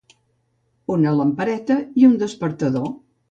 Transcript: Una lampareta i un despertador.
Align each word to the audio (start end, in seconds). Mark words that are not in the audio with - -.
Una 0.93 1.13
lampareta 1.19 1.77
i 2.03 2.09
un 2.09 2.17
despertador. 2.25 2.91